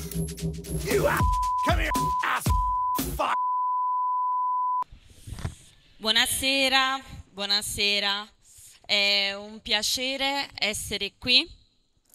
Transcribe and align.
Come 0.00 1.78
here, 1.78 1.90
ass. 2.24 2.44
Fuck. 3.14 3.34
Buonasera, 5.98 7.02
buonasera. 7.30 8.26
È 8.86 9.34
un 9.34 9.60
piacere 9.60 10.48
essere 10.54 11.12
qui 11.18 11.46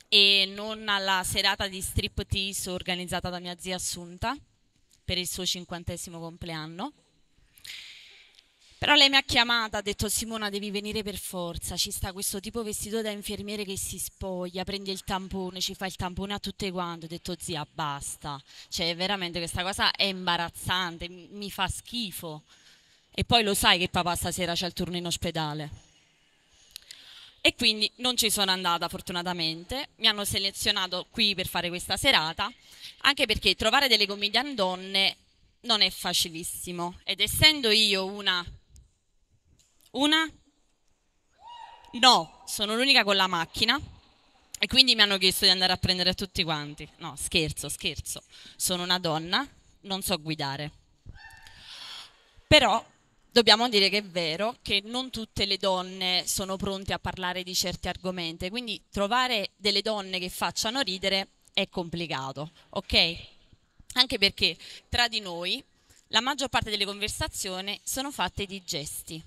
e 0.10 0.52
non 0.52 0.90
alla 0.90 1.22
serata 1.24 1.68
di 1.68 1.80
striptease 1.80 2.72
organizzata 2.72 3.30
da 3.30 3.40
mia 3.40 3.56
zia 3.58 3.76
Assunta 3.76 4.36
per 5.04 5.20
il 5.20 5.28
suo 5.28 5.46
cinquantesimo 5.46 6.20
compleanno. 6.20 6.92
Però 8.78 8.94
lei 8.94 9.10
mi 9.10 9.16
ha 9.16 9.24
chiamata, 9.24 9.78
ha 9.78 9.82
detto 9.82 10.10
Simona 10.10 10.50
devi 10.50 10.70
venire 10.70 11.02
per 11.02 11.18
forza, 11.18 11.78
ci 11.78 11.92
sta 11.92 12.12
questo 12.12 12.42
tipo 12.42 12.62
vestito 12.62 13.02
da 13.02 13.10
infermiere 13.10 13.64
che 13.64 13.78
si 13.78 13.98
spoglia, 13.98 14.66
prende 14.66 14.92
il 14.92 15.04
tampone, 15.04 15.62
ci 15.62 15.76
fa 15.76 15.86
il 15.86 15.96
tampone 15.96 16.34
a 16.34 16.40
tutte 16.40 16.70
quante, 16.72 17.06
ho 17.06 17.10
detto 17.10 17.36
zia 17.40 17.66
basta, 17.72 18.40
cioè 18.68 18.94
veramente 18.96 19.40
questa 19.40 19.64
cosa 19.64 19.92
è 19.92 20.04
imbarazzante, 20.04 21.08
mi 21.08 21.50
fa 21.50 21.68
schifo. 21.68 22.44
E 23.12 23.24
poi 23.24 23.44
lo 23.44 23.54
sai 23.54 23.80
che 23.80 23.88
papà 23.88 24.14
stasera 24.14 24.54
c'è 24.54 24.66
il 24.66 24.74
turno 24.74 24.98
in 24.98 25.06
ospedale. 25.06 25.70
E 27.40 27.56
quindi 27.56 27.90
non 27.98 28.18
ci 28.18 28.30
sono 28.30 28.52
andata 28.52 28.90
fortunatamente, 28.90 29.90
mi 29.98 30.08
hanno 30.08 30.26
selezionato 30.26 31.08
qui 31.10 31.34
per 31.34 31.48
fare 31.48 31.70
questa 31.70 31.96
serata, 31.96 32.52
anche 33.02 33.26
perché 33.26 33.56
trovare 33.56 33.88
delle 33.88 34.06
comedian 34.06 34.54
donne 34.54 35.16
non 35.62 35.82
è 35.82 35.90
facilissimo. 35.90 37.00
Ed 37.04 37.22
essendo 37.22 37.70
io 37.70 38.06
una 38.06 38.44
una? 39.96 40.30
No, 42.00 42.44
sono 42.46 42.76
l'unica 42.76 43.04
con 43.04 43.16
la 43.16 43.28
macchina 43.28 43.80
e 44.60 44.68
quindi 44.68 44.96
mi 44.96 45.02
hanno 45.02 45.18
chiesto 45.18 45.46
di 45.46 45.52
andare 45.52 45.74
a 45.74 45.78
prendere 45.78 46.14
tutti 46.14 46.44
quanti. 46.44 46.88
No, 46.98 47.16
scherzo, 47.18 47.70
scherzo. 47.70 48.22
Sono 48.58 48.84
una 48.84 49.00
donna, 49.00 49.48
non 49.82 50.02
so 50.02 50.20
guidare. 50.20 50.72
Però 52.48 52.84
dobbiamo 53.32 53.70
dire 53.70 53.90
che 53.90 54.00
è 54.00 54.04
vero 54.04 54.58
che 54.62 54.82
non 54.86 55.10
tutte 55.10 55.46
le 55.46 55.58
donne 55.58 56.24
sono 56.26 56.58
pronte 56.58 56.94
a 56.94 57.00
parlare 57.00 57.44
di 57.44 57.56
certi 57.56 57.88
argomenti, 57.88 58.50
quindi 58.50 58.82
trovare 58.90 59.52
delle 59.56 59.82
donne 59.82 60.20
che 60.20 60.30
facciano 60.30 60.82
ridere 60.82 61.30
è 61.54 61.70
complicato, 61.70 62.52
ok? 62.72 63.16
Anche 63.94 64.18
perché 64.18 64.58
tra 64.90 65.08
di 65.08 65.22
noi 65.22 65.64
la 66.10 66.20
maggior 66.20 66.50
parte 66.50 66.70
delle 66.70 66.86
conversazioni 66.86 67.80
sono 67.84 68.12
fatte 68.12 68.46
di 68.46 68.62
gesti. 68.64 69.24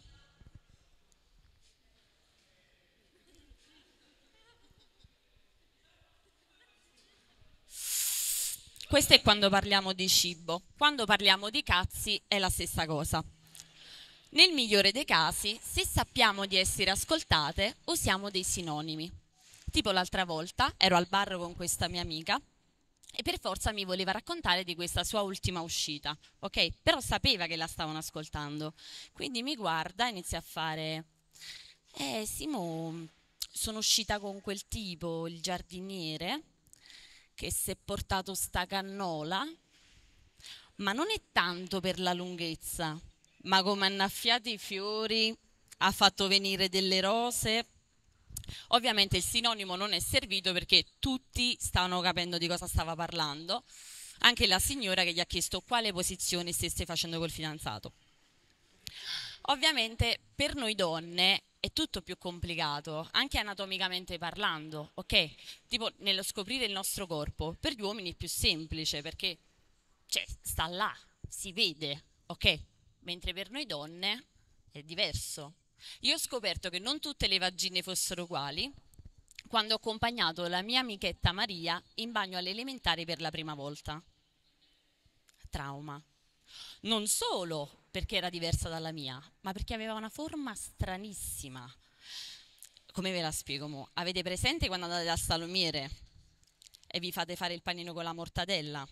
Questo 8.88 9.12
è 9.12 9.20
quando 9.20 9.50
parliamo 9.50 9.92
di 9.92 10.08
cibo. 10.08 10.62
Quando 10.74 11.04
parliamo 11.04 11.50
di 11.50 11.62
cazzi 11.62 12.18
è 12.26 12.38
la 12.38 12.48
stessa 12.48 12.86
cosa. 12.86 13.22
Nel 14.30 14.54
migliore 14.54 14.92
dei 14.92 15.04
casi, 15.04 15.60
se 15.62 15.84
sappiamo 15.84 16.46
di 16.46 16.56
essere 16.56 16.90
ascoltate, 16.90 17.76
usiamo 17.84 18.30
dei 18.30 18.42
sinonimi. 18.44 19.12
Tipo 19.70 19.90
l'altra 19.90 20.24
volta 20.24 20.72
ero 20.78 20.96
al 20.96 21.06
bar 21.06 21.36
con 21.36 21.54
questa 21.54 21.86
mia 21.86 22.00
amica 22.00 22.40
e 23.14 23.22
per 23.22 23.38
forza 23.38 23.72
mi 23.72 23.84
voleva 23.84 24.12
raccontare 24.12 24.64
di 24.64 24.74
questa 24.74 25.04
sua 25.04 25.20
ultima 25.20 25.60
uscita, 25.60 26.16
ok? 26.38 26.80
Però 26.82 26.98
sapeva 26.98 27.44
che 27.44 27.56
la 27.56 27.66
stavano 27.66 27.98
ascoltando. 27.98 28.72
Quindi 29.12 29.42
mi 29.42 29.54
guarda 29.54 30.06
e 30.06 30.10
inizia 30.12 30.38
a 30.38 30.42
fare 30.42 31.04
Eh, 31.92 32.24
Simo, 32.24 33.06
sono 33.52 33.78
uscita 33.78 34.18
con 34.18 34.40
quel 34.40 34.66
tipo, 34.66 35.28
il 35.28 35.42
giardiniere 35.42 36.42
che 37.38 37.52
si 37.52 37.70
è 37.70 37.76
portato 37.76 38.34
sta 38.34 38.66
cannola, 38.66 39.46
ma 40.78 40.92
non 40.92 41.08
è 41.08 41.20
tanto 41.30 41.78
per 41.78 42.00
la 42.00 42.12
lunghezza, 42.12 43.00
ma 43.42 43.62
come 43.62 43.84
ha 43.84 43.88
annaffiato 43.88 44.48
i 44.48 44.58
fiori, 44.58 45.32
ha 45.78 45.92
fatto 45.92 46.26
venire 46.26 46.68
delle 46.68 47.00
rose. 47.00 47.64
Ovviamente 48.68 49.18
il 49.18 49.22
sinonimo 49.22 49.76
non 49.76 49.92
è 49.92 50.00
servito 50.00 50.52
perché 50.52 50.84
tutti 50.98 51.56
stavano 51.60 52.00
capendo 52.00 52.38
di 52.38 52.48
cosa 52.48 52.66
stava 52.66 52.96
parlando, 52.96 53.62
anche 54.20 54.48
la 54.48 54.58
signora 54.58 55.04
che 55.04 55.12
gli 55.12 55.20
ha 55.20 55.26
chiesto 55.26 55.60
quale 55.60 55.92
posizione 55.92 56.50
stesse 56.50 56.84
facendo 56.86 57.20
col 57.20 57.30
fidanzato. 57.30 57.92
Ovviamente 59.50 60.20
per 60.34 60.54
noi 60.54 60.74
donne 60.74 61.42
è 61.58 61.72
tutto 61.72 62.02
più 62.02 62.18
complicato, 62.18 63.08
anche 63.12 63.38
anatomicamente 63.38 64.18
parlando, 64.18 64.90
ok? 64.94 65.34
Tipo 65.66 65.90
nello 65.98 66.22
scoprire 66.22 66.66
il 66.66 66.72
nostro 66.72 67.06
corpo, 67.06 67.56
per 67.58 67.72
gli 67.72 67.80
uomini 67.80 68.12
è 68.12 68.14
più 68.14 68.28
semplice 68.28 69.00
perché 69.00 69.38
cioè, 70.06 70.24
sta 70.42 70.66
là, 70.66 70.94
si 71.26 71.52
vede, 71.52 72.04
ok? 72.26 72.60
Mentre 73.00 73.32
per 73.32 73.50
noi 73.50 73.64
donne 73.64 74.26
è 74.70 74.82
diverso. 74.82 75.54
Io 76.00 76.14
ho 76.14 76.18
scoperto 76.18 76.68
che 76.68 76.78
non 76.78 77.00
tutte 77.00 77.26
le 77.26 77.38
vagine 77.38 77.82
fossero 77.82 78.24
uguali 78.24 78.70
quando 79.48 79.72
ho 79.72 79.76
accompagnato 79.76 80.46
la 80.46 80.60
mia 80.60 80.80
amichetta 80.80 81.32
Maria 81.32 81.82
in 81.94 82.12
bagno 82.12 82.36
alle 82.36 82.50
elementari 82.50 83.06
per 83.06 83.20
la 83.20 83.30
prima 83.30 83.54
volta. 83.54 84.02
Trauma. 85.48 86.02
Non 86.80 87.06
solo 87.06 87.78
perché 87.90 88.16
era 88.16 88.30
diversa 88.30 88.68
dalla 88.68 88.92
mia, 88.92 89.20
ma 89.40 89.52
perché 89.52 89.74
aveva 89.74 89.94
una 89.94 90.08
forma 90.08 90.54
stranissima. 90.54 91.68
Come 92.92 93.10
ve 93.10 93.20
la 93.20 93.32
spiego? 93.32 93.68
Mo? 93.68 93.88
Avete 93.94 94.22
presente 94.22 94.66
quando 94.66 94.86
andate 94.86 95.04
dal 95.04 95.18
salumiere 95.18 95.90
e 96.86 97.00
vi 97.00 97.12
fate 97.12 97.36
fare 97.36 97.54
il 97.54 97.62
panino 97.62 97.92
con 97.92 98.04
la 98.04 98.12
mortadella? 98.12 98.86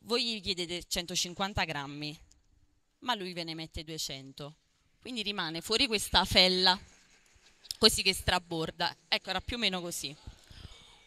Voi 0.00 0.24
gli 0.24 0.40
chiedete 0.40 0.84
150 0.84 1.64
grammi, 1.64 2.18
ma 3.00 3.14
lui 3.14 3.32
ve 3.32 3.44
ne 3.44 3.54
mette 3.54 3.84
200. 3.84 4.54
Quindi 5.00 5.22
rimane 5.22 5.60
fuori 5.60 5.86
questa 5.86 6.24
fella, 6.24 6.78
così 7.78 8.02
che 8.02 8.12
straborda. 8.12 8.94
Ecco, 9.08 9.30
era 9.30 9.40
più 9.40 9.56
o 9.56 9.58
meno 9.58 9.80
così. 9.80 10.14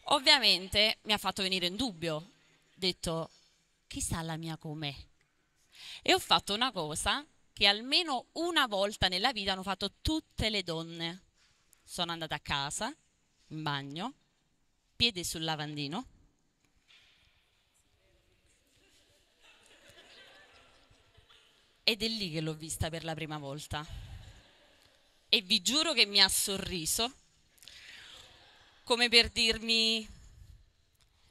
Ovviamente 0.05 0.97
mi 1.03 1.13
ha 1.13 1.17
fatto 1.17 1.41
venire 1.41 1.67
in 1.67 1.75
dubbio. 1.75 2.31
Detto, 2.73 3.29
chissà 3.87 4.21
la 4.21 4.37
mia 4.37 4.57
com'è 4.57 5.09
e 6.01 6.13
ho 6.13 6.19
fatto 6.19 6.53
una 6.53 6.71
cosa 6.71 7.25
che 7.53 7.67
almeno 7.67 8.27
una 8.33 8.65
volta 8.67 9.07
nella 9.07 9.31
vita 9.31 9.51
hanno 9.51 9.63
fatto 9.63 9.93
tutte 10.01 10.49
le 10.49 10.63
donne. 10.63 11.23
Sono 11.83 12.11
andata 12.11 12.35
a 12.35 12.39
casa, 12.39 12.95
in 13.47 13.61
bagno, 13.61 14.13
piedi 14.95 15.23
sul 15.23 15.43
lavandino. 15.43 16.05
Ed 21.83 22.03
è 22.03 22.07
lì 22.07 22.31
che 22.31 22.41
l'ho 22.41 22.53
vista 22.53 22.89
per 22.89 23.03
la 23.03 23.13
prima 23.13 23.37
volta. 23.37 23.85
E 25.27 25.41
vi 25.41 25.61
giuro 25.61 25.93
che 25.93 26.05
mi 26.05 26.21
ha 26.21 26.29
sorriso, 26.29 27.13
come 28.83 29.09
per 29.09 29.29
dirmi, 29.29 30.07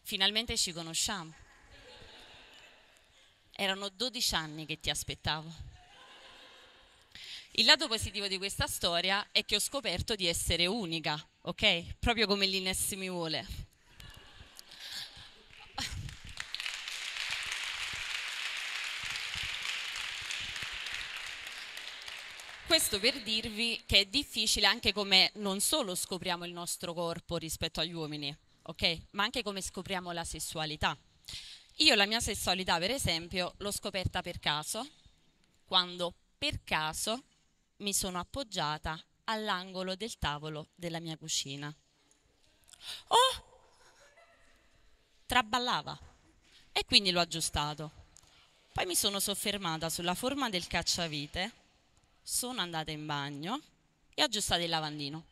finalmente 0.02 0.56
ci 0.56 0.72
conosciamo. 0.72 1.39
Erano 3.60 3.90
12 3.90 4.34
anni 4.36 4.64
che 4.64 4.80
ti 4.80 4.88
aspettavo. 4.88 5.52
Il 7.50 7.66
lato 7.66 7.88
positivo 7.88 8.26
di 8.26 8.38
questa 8.38 8.66
storia 8.66 9.28
è 9.32 9.44
che 9.44 9.56
ho 9.56 9.58
scoperto 9.58 10.14
di 10.14 10.26
essere 10.26 10.64
unica, 10.64 11.22
ok? 11.42 11.96
Proprio 11.98 12.26
come 12.26 12.46
l'Ines 12.46 12.92
mi 12.92 13.10
vuole. 13.10 13.46
Questo 22.66 22.98
per 22.98 23.20
dirvi 23.22 23.82
che 23.84 23.98
è 23.98 24.04
difficile 24.06 24.64
anche 24.64 24.94
come 24.94 25.32
non 25.34 25.60
solo 25.60 25.94
scopriamo 25.94 26.46
il 26.46 26.52
nostro 26.52 26.94
corpo 26.94 27.36
rispetto 27.36 27.80
agli 27.80 27.92
uomini, 27.92 28.34
ok? 28.62 29.00
Ma 29.10 29.24
anche 29.24 29.42
come 29.42 29.60
scopriamo 29.60 30.12
la 30.12 30.24
sessualità. 30.24 30.96
Io 31.80 31.94
la 31.94 32.04
mia 32.04 32.20
sessualità, 32.20 32.76
per 32.78 32.90
esempio, 32.90 33.54
l'ho 33.58 33.70
scoperta 33.70 34.20
per 34.20 34.38
caso, 34.38 34.86
quando 35.64 36.12
per 36.36 36.62
caso 36.62 37.22
mi 37.78 37.94
sono 37.94 38.18
appoggiata 38.18 39.02
all'angolo 39.24 39.94
del 39.94 40.18
tavolo 40.18 40.68
della 40.74 41.00
mia 41.00 41.16
cucina. 41.16 41.74
Oh! 43.08 43.44
Traballava 45.24 45.98
e 46.70 46.84
quindi 46.84 47.12
l'ho 47.12 47.20
aggiustato. 47.20 47.90
Poi 48.74 48.84
mi 48.84 48.94
sono 48.94 49.18
soffermata 49.18 49.88
sulla 49.88 50.14
forma 50.14 50.50
del 50.50 50.66
cacciavite, 50.66 51.52
sono 52.22 52.60
andata 52.60 52.90
in 52.90 53.06
bagno 53.06 53.58
e 54.12 54.20
ho 54.20 54.26
aggiustato 54.26 54.60
il 54.60 54.68
lavandino. 54.68 55.24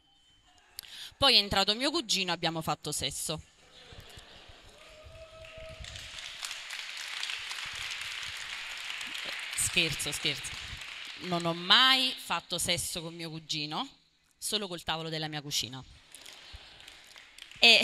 Poi 1.18 1.34
è 1.34 1.38
entrato 1.38 1.74
mio 1.74 1.90
cugino 1.90 2.30
e 2.30 2.34
abbiamo 2.34 2.62
fatto 2.62 2.90
sesso. 2.90 3.38
Scherzo, 9.68 10.10
scherzo. 10.12 10.50
Non 11.24 11.44
ho 11.44 11.52
mai 11.52 12.10
fatto 12.16 12.56
sesso 12.56 13.02
con 13.02 13.14
mio 13.14 13.28
cugino, 13.28 13.86
solo 14.38 14.66
col 14.66 14.82
tavolo 14.82 15.10
della 15.10 15.28
mia 15.28 15.42
cucina. 15.42 15.84
E 17.58 17.80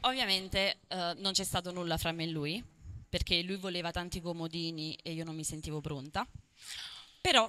ovviamente 0.00 0.80
eh, 0.88 1.14
non 1.18 1.32
c'è 1.34 1.44
stato 1.44 1.70
nulla 1.70 1.96
fra 1.98 2.10
me 2.10 2.24
e 2.24 2.30
lui, 2.30 2.64
perché 3.08 3.42
lui 3.42 3.56
voleva 3.56 3.92
tanti 3.92 4.20
comodini 4.20 4.98
e 5.04 5.12
io 5.12 5.22
non 5.22 5.36
mi 5.36 5.44
sentivo 5.44 5.80
pronta. 5.80 6.26
Però 7.20 7.48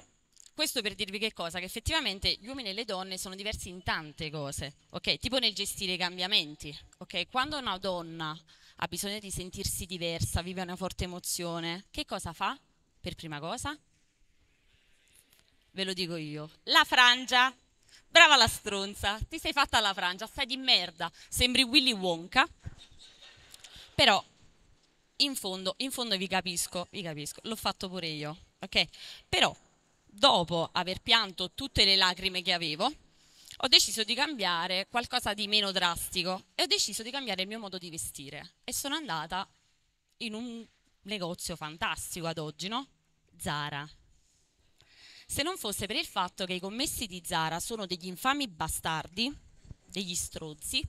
questo 0.54 0.80
per 0.80 0.94
dirvi 0.94 1.18
che 1.18 1.32
cosa? 1.32 1.58
Che 1.58 1.64
effettivamente 1.64 2.36
gli 2.40 2.46
uomini 2.46 2.68
e 2.68 2.72
le 2.72 2.84
donne 2.84 3.18
sono 3.18 3.34
diversi 3.34 3.68
in 3.68 3.82
tante 3.82 4.30
cose, 4.30 4.76
ok? 4.90 5.18
Tipo 5.18 5.40
nel 5.40 5.54
gestire 5.54 5.94
i 5.94 5.98
cambiamenti, 5.98 6.72
ok? 6.98 7.28
Quando 7.28 7.58
una 7.58 7.78
donna 7.78 8.40
ha 8.80 8.86
bisogno 8.86 9.18
di 9.18 9.30
sentirsi 9.30 9.86
diversa, 9.86 10.42
vive 10.42 10.62
una 10.62 10.76
forte 10.76 11.04
emozione, 11.04 11.86
che 11.90 12.04
cosa 12.04 12.32
fa 12.32 12.58
per 13.00 13.14
prima 13.14 13.40
cosa? 13.40 13.76
Ve 15.72 15.84
lo 15.84 15.92
dico 15.92 16.16
io, 16.16 16.50
la 16.64 16.84
frangia. 16.84 17.54
Brava 18.10 18.36
la 18.36 18.48
stronza, 18.48 19.18
ti 19.28 19.38
sei 19.38 19.52
fatta 19.52 19.80
la 19.80 19.92
frangia, 19.92 20.26
stai 20.26 20.46
di 20.46 20.56
merda, 20.56 21.10
sembri 21.28 21.62
Willy 21.62 21.92
Wonka. 21.92 22.48
Però 23.94 24.24
in 25.16 25.34
fondo, 25.34 25.74
in 25.78 25.90
fondo 25.90 26.16
vi 26.16 26.26
capisco, 26.26 26.86
vi 26.90 27.02
capisco, 27.02 27.40
l'ho 27.42 27.56
fatto 27.56 27.88
pure 27.88 28.06
io, 28.06 28.36
ok? 28.60 28.86
Però 29.28 29.54
dopo 30.04 30.70
aver 30.72 31.02
pianto 31.02 31.50
tutte 31.52 31.84
le 31.84 31.96
lacrime 31.96 32.40
che 32.42 32.52
avevo, 32.52 32.90
ho 33.60 33.68
deciso 33.68 34.04
di 34.04 34.14
cambiare 34.14 34.86
qualcosa 34.88 35.34
di 35.34 35.48
meno 35.48 35.72
drastico 35.72 36.44
e 36.54 36.62
ho 36.62 36.66
deciso 36.66 37.02
di 37.02 37.10
cambiare 37.10 37.42
il 37.42 37.48
mio 37.48 37.58
modo 37.58 37.76
di 37.76 37.90
vestire 37.90 38.54
e 38.62 38.72
sono 38.72 38.94
andata 38.94 39.48
in 40.18 40.34
un 40.34 40.64
negozio 41.02 41.56
fantastico 41.56 42.26
ad 42.26 42.38
oggi, 42.38 42.68
no? 42.68 42.86
Zara. 43.36 43.88
Se 45.26 45.42
non 45.42 45.58
fosse 45.58 45.86
per 45.86 45.96
il 45.96 46.06
fatto 46.06 46.46
che 46.46 46.54
i 46.54 46.60
commessi 46.60 47.06
di 47.06 47.22
Zara 47.24 47.58
sono 47.58 47.86
degli 47.86 48.06
infami 48.06 48.46
bastardi, 48.46 49.36
degli 49.84 50.14
strozzi, 50.14 50.86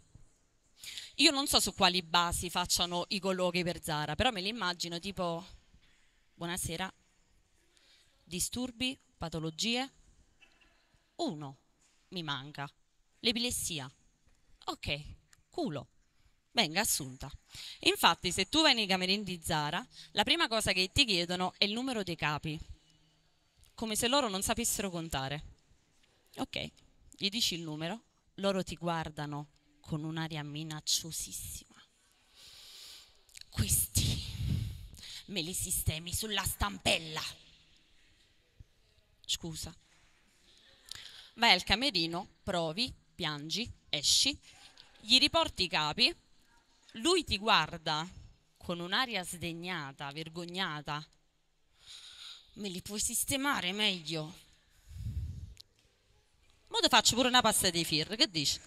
io 1.15 1.31
non 1.31 1.47
so 1.47 1.59
su 1.59 1.73
quali 1.73 2.01
basi 2.03 2.49
facciano 2.49 3.05
i 3.09 3.19
colloqui 3.19 3.63
per 3.63 3.81
Zara, 3.81 4.15
però 4.15 4.31
me 4.31 4.41
li 4.41 4.47
immagino 4.47 4.99
tipo, 4.99 5.43
buonasera, 6.35 6.91
disturbi, 8.23 8.97
patologie? 9.17 9.91
Uno, 11.15 11.57
mi 12.09 12.23
manca, 12.23 12.71
l'epilessia. 13.19 13.91
Ok, 14.65 15.01
culo. 15.49 15.87
Venga 16.51 16.81
assunta. 16.81 17.31
Infatti, 17.81 18.31
se 18.31 18.49
tu 18.49 18.61
vai 18.61 18.73
nei 18.73 18.87
camerini 18.87 19.23
di 19.23 19.39
Zara, 19.43 19.85
la 20.11 20.23
prima 20.23 20.47
cosa 20.47 20.71
che 20.73 20.91
ti 20.91 21.05
chiedono 21.05 21.53
è 21.57 21.65
il 21.65 21.73
numero 21.73 22.03
dei 22.03 22.15
capi, 22.15 22.59
come 23.73 23.95
se 23.95 24.07
loro 24.07 24.29
non 24.29 24.41
sapessero 24.41 24.89
contare. 24.89 25.43
Ok, 26.37 26.71
gli 27.11 27.29
dici 27.29 27.55
il 27.55 27.61
numero, 27.61 28.03
loro 28.35 28.63
ti 28.63 28.75
guardano 28.75 29.51
con 29.79 30.03
un'aria 30.03 30.43
minacciosissima. 30.43 31.81
Questi 33.49 34.23
me 35.27 35.41
li 35.41 35.53
sistemi 35.53 36.13
sulla 36.13 36.43
stampella. 36.43 37.21
Scusa. 39.25 39.75
Vai 41.39 41.53
al 41.53 41.63
camerino, 41.63 42.27
provi, 42.43 42.93
piangi, 43.15 43.71
esci, 43.87 44.37
gli 44.99 45.17
riporti 45.19 45.63
i 45.63 45.67
capi, 45.69 46.13
lui 46.95 47.23
ti 47.23 47.37
guarda 47.37 48.05
con 48.57 48.81
un'aria 48.81 49.23
sdegnata, 49.23 50.11
vergognata. 50.11 51.01
Me 52.55 52.67
li 52.67 52.81
puoi 52.81 52.99
sistemare 52.99 53.71
meglio? 53.71 54.35
Mo 56.67 56.79
te 56.81 56.89
faccio 56.89 57.15
pure 57.15 57.29
una 57.29 57.39
pasta 57.39 57.69
di 57.69 57.85
fir, 57.85 58.17
che 58.17 58.29
dici? 58.29 58.59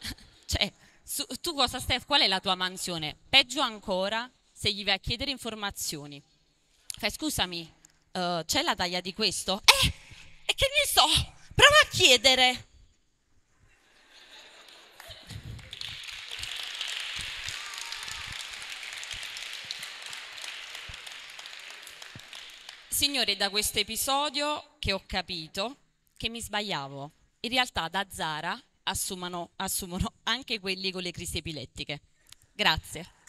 Cioè, 0.44 0.70
su, 1.02 1.24
tu 1.40 1.54
cosa 1.54 1.80
stai? 1.80 2.04
Qual 2.04 2.20
è 2.20 2.26
la 2.26 2.40
tua 2.40 2.54
mansione? 2.54 3.16
Peggio 3.30 3.62
ancora 3.62 4.30
se 4.52 4.70
gli 4.70 4.84
vai 4.84 4.96
a 4.96 4.98
chiedere 4.98 5.30
informazioni. 5.30 6.22
Fai, 6.98 7.10
scusami, 7.10 7.62
uh, 8.12 8.44
c'è 8.44 8.60
la 8.60 8.74
taglia 8.74 9.00
di 9.00 9.14
questo? 9.14 9.62
Eh, 9.64 9.86
e 10.44 10.54
che 10.54 10.66
ne 10.68 10.86
so? 10.86 11.31
Prova 11.54 11.76
a 11.82 11.88
chiedere. 11.90 12.66
Signore, 22.88 23.36
da 23.36 23.50
questo 23.50 23.80
episodio 23.80 24.76
che 24.78 24.92
ho 24.92 25.02
capito 25.06 25.76
che 26.16 26.28
mi 26.28 26.40
sbagliavo. 26.40 27.12
In 27.40 27.50
realtà 27.50 27.88
da 27.88 28.06
Zara 28.08 28.58
assumono, 28.84 29.50
assumono 29.56 30.14
anche 30.22 30.60
quelli 30.60 30.92
con 30.92 31.02
le 31.02 31.10
crisi 31.10 31.38
epilettiche. 31.38 32.00
Grazie. 32.52 33.21